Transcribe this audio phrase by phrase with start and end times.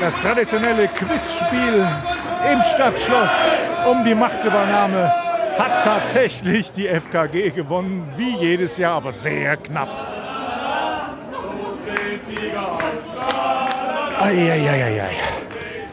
[0.00, 1.86] Das traditionelle Quizspiel
[2.50, 3.30] im Stadtschloss
[3.86, 5.12] um die Machtübernahme
[5.58, 9.88] hat tatsächlich die FKG gewonnen, wie jedes Jahr, aber sehr knapp.
[14.20, 15.10] Eieieiei.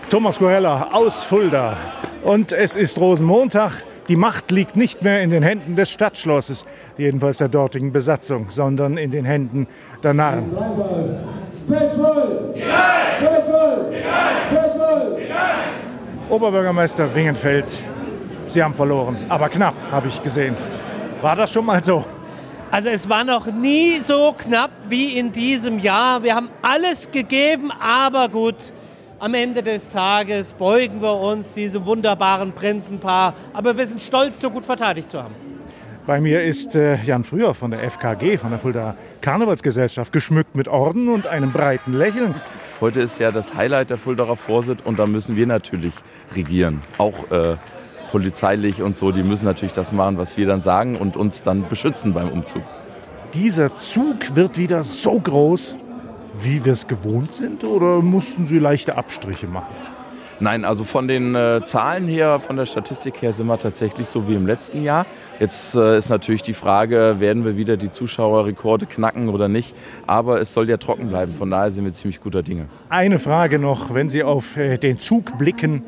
[0.09, 1.75] Thomas Gorella aus Fulda.
[2.23, 3.83] Und es ist Rosenmontag.
[4.07, 6.63] Die Macht liegt nicht mehr in den Händen des Stadtschlosses,
[6.97, 9.67] jedenfalls der dortigen Besatzung, sondern in den Händen
[10.01, 10.55] der Narren.
[16.29, 17.65] Oberbürgermeister Wingenfeld,
[18.47, 20.55] Sie haben verloren, aber knapp, habe ich gesehen.
[21.21, 22.03] War das schon mal so?
[22.69, 26.21] Also es war noch nie so knapp wie in diesem Jahr.
[26.23, 28.73] Wir haben alles gegeben, aber gut,
[29.19, 33.33] am Ende des Tages beugen wir uns diesem wunderbaren Prinzenpaar.
[33.53, 35.33] Aber wir sind stolz, so gut verteidigt zu haben.
[36.05, 40.67] Bei mir ist äh, Jan Früher von der FKG, von der Fulda Karnevalsgesellschaft, geschmückt mit
[40.67, 42.35] Orden und einem breiten Lächeln.
[42.79, 45.93] Heute ist ja das Highlight der Fuldaer Vorsitz und da müssen wir natürlich
[46.35, 46.81] regieren.
[46.99, 47.57] Auch äh,
[48.11, 51.67] polizeilich und so, die müssen natürlich das machen, was wir dann sagen und uns dann
[51.67, 52.61] beschützen beim Umzug.
[53.33, 55.75] Dieser Zug wird wieder so groß,
[56.39, 59.73] wie wir es gewohnt sind, oder mussten Sie leichte Abstriche machen?
[60.39, 64.27] Nein, also von den äh, Zahlen her, von der Statistik her sind wir tatsächlich so
[64.27, 65.07] wie im letzten Jahr.
[65.39, 69.75] Jetzt äh, ist natürlich die Frage, werden wir wieder die Zuschauerrekorde knacken oder nicht.
[70.05, 72.67] Aber es soll ja trocken bleiben, von daher sind wir ziemlich guter Dinge.
[72.89, 75.83] Eine Frage noch, wenn Sie auf äh, den Zug blicken,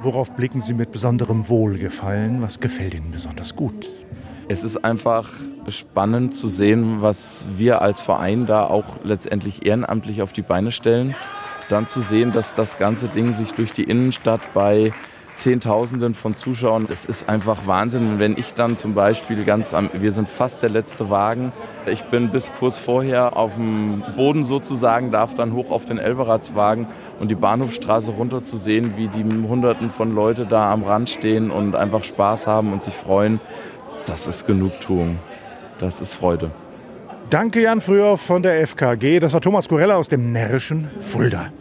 [0.00, 2.40] worauf blicken Sie mit besonderem Wohlgefallen?
[2.40, 3.86] Was gefällt Ihnen besonders gut?
[4.48, 5.28] Es ist einfach
[5.68, 11.14] spannend zu sehen, was wir als Verein da auch letztendlich ehrenamtlich auf die Beine stellen
[11.70, 14.92] dann zu sehen, dass das ganze Ding sich durch die Innenstadt bei
[15.34, 16.86] Zehntausenden von Zuschauern.
[16.90, 20.70] Es ist einfach Wahnsinn, wenn ich dann zum Beispiel ganz am, wir sind fast der
[20.70, 21.52] letzte Wagen.
[21.86, 26.86] Ich bin bis kurz vorher auf dem Boden sozusagen, darf dann hoch auf den Elveratswagen
[27.20, 31.50] und die Bahnhofstraße runter zu sehen, wie die Hunderten von Leute da am Rand stehen
[31.50, 33.40] und einfach Spaß haben und sich freuen.
[34.06, 35.18] Das ist Genugtuung.
[35.78, 36.50] Das ist Freude.
[37.30, 39.20] Danke Jan Früher von der FKG.
[39.20, 41.52] Das war Thomas Gorella aus dem närrischen Fulda.